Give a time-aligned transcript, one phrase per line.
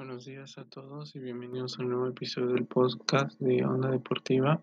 [0.00, 4.62] Buenos días a todos y bienvenidos a un nuevo episodio del podcast de Onda Deportiva.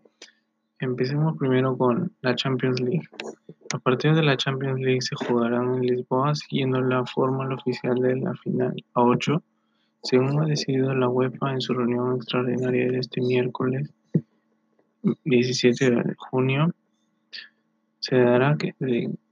[0.79, 3.07] Empecemos primero con la Champions League.
[3.71, 8.15] Los partidos de la Champions League se jugarán en Lisboa siguiendo la fórmula oficial de
[8.15, 9.43] la final a 8,
[10.01, 13.93] según ha decidido la UEFA en su reunión extraordinaria de este miércoles
[15.23, 16.73] 17 de junio.
[17.99, 18.73] Se dará que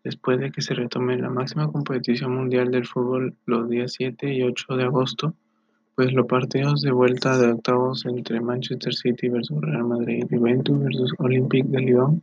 [0.04, 4.44] después de que se retome la máxima competición mundial del fútbol los días 7 y
[4.44, 5.34] 8 de agosto
[5.95, 11.13] pues los partidos de vuelta de octavos entre Manchester City versus Real Madrid, Juventus versus
[11.20, 12.21] Olympique de Lyon,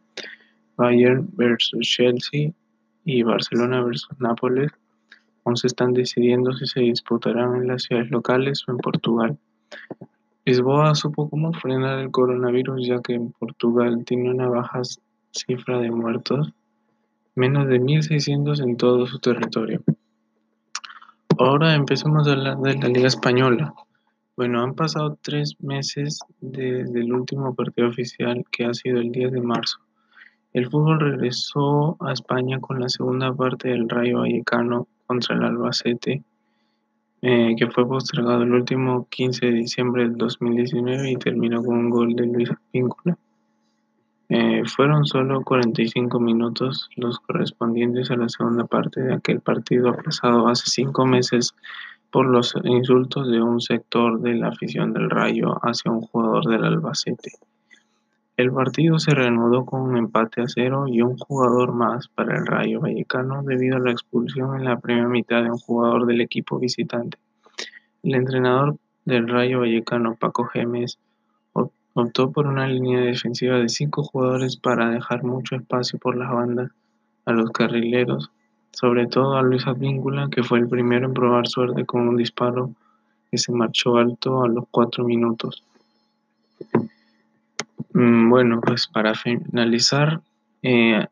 [0.76, 2.52] Bayern versus Chelsea
[3.04, 4.70] y Barcelona versus Nápoles
[5.44, 9.38] aún se están decidiendo si se disputarán en las ciudades locales o en Portugal.
[10.44, 14.82] Lisboa supo cómo frenar el coronavirus ya que en Portugal tiene una baja
[15.30, 16.52] cifra de muertos,
[17.34, 19.82] menos de 1.600 en todo su territorio.
[21.38, 23.74] Ahora empecemos a hablar de la Liga Española.
[24.36, 29.32] Bueno, han pasado tres meses desde el último partido oficial que ha sido el 10
[29.32, 29.78] de marzo.
[30.52, 36.22] El fútbol regresó a España con la segunda parte del Rayo Vallecano contra el Albacete,
[37.22, 41.90] eh, que fue postergado el último 15 de diciembre del 2019 y terminó con un
[41.90, 43.16] gol de Luis Víncula.
[44.34, 50.48] Eh, fueron solo 45 minutos los correspondientes a la segunda parte de aquel partido aplazado
[50.48, 51.54] hace cinco meses
[52.10, 56.64] por los insultos de un sector de la afición del Rayo hacia un jugador del
[56.64, 57.32] Albacete.
[58.38, 62.46] El partido se reanudó con un empate a cero y un jugador más para el
[62.46, 66.58] Rayo Vallecano debido a la expulsión en la primera mitad de un jugador del equipo
[66.58, 67.18] visitante.
[68.02, 70.96] El entrenador del Rayo Vallecano, Paco Gémez,
[71.94, 76.70] Optó por una línea defensiva de cinco jugadores para dejar mucho espacio por las bandas
[77.26, 78.30] a los carrileros,
[78.72, 82.70] sobre todo a Luis Advíncula, que fue el primero en probar suerte con un disparo
[83.30, 85.62] que se marchó alto a los cuatro minutos.
[87.92, 90.22] Mm, bueno, pues para finalizar,
[90.62, 91.06] eh,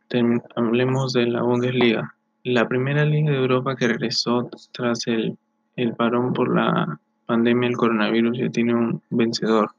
[0.57, 5.37] hablemos de la Bundesliga, la primera liga de Europa que regresó tras el,
[5.77, 9.73] el parón por la pandemia del coronavirus ya tiene un vencedor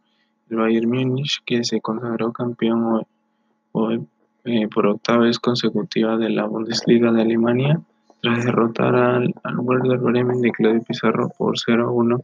[0.52, 3.06] el Bayern Múnich, que se consagró campeón
[3.72, 4.06] hoy,
[4.44, 7.82] eh, por octava vez consecutiva de la Bundesliga de Alemania,
[8.22, 12.24] tras derrotar al, al Werder Bremen de Claudio Pizarro por 0-1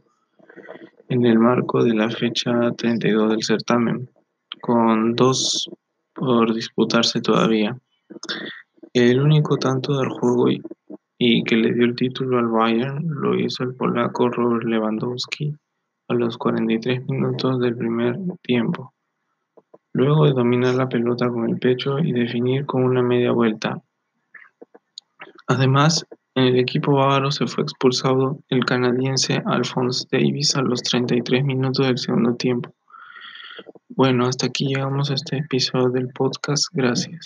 [1.08, 4.10] en el marco de la fecha 32 del certamen,
[4.60, 5.70] con dos
[6.12, 7.78] por disputarse todavía.
[8.92, 10.60] El único tanto del juego y,
[11.16, 15.56] y que le dio el título al Bayern lo hizo el polaco Robert Lewandowski
[16.08, 18.94] a los 43 minutos del primer tiempo,
[19.92, 23.82] luego de dominar la pelota con el pecho y definir con una media vuelta.
[25.46, 31.44] Además, en el equipo bávaro se fue expulsado el canadiense Alphonse Davis a los 33
[31.44, 32.74] minutos del segundo tiempo.
[33.88, 36.66] Bueno, hasta aquí llegamos a este episodio del podcast.
[36.72, 37.20] Gracias.